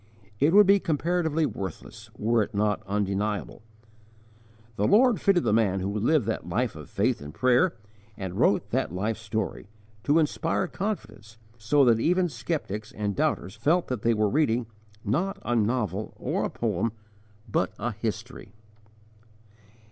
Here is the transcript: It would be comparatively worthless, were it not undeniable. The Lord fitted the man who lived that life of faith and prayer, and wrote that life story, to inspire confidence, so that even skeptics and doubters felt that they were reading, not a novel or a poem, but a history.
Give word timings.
It 0.39 0.51
would 0.51 0.65
be 0.65 0.79
comparatively 0.79 1.45
worthless, 1.45 2.09
were 2.17 2.41
it 2.41 2.55
not 2.55 2.81
undeniable. 2.87 3.61
The 4.75 4.87
Lord 4.87 5.21
fitted 5.21 5.43
the 5.43 5.53
man 5.53 5.79
who 5.79 5.93
lived 5.95 6.25
that 6.25 6.49
life 6.49 6.75
of 6.75 6.89
faith 6.89 7.21
and 7.21 7.31
prayer, 7.31 7.77
and 8.17 8.33
wrote 8.33 8.71
that 8.71 8.91
life 8.91 9.19
story, 9.19 9.67
to 10.05 10.17
inspire 10.17 10.65
confidence, 10.67 11.37
so 11.59 11.85
that 11.85 11.99
even 11.99 12.29
skeptics 12.29 12.91
and 12.91 13.15
doubters 13.15 13.55
felt 13.55 13.89
that 13.89 14.01
they 14.01 14.15
were 14.15 14.27
reading, 14.27 14.65
not 15.05 15.37
a 15.45 15.55
novel 15.55 16.13
or 16.17 16.45
a 16.45 16.49
poem, 16.49 16.93
but 17.47 17.71
a 17.77 17.91
history. 17.91 18.53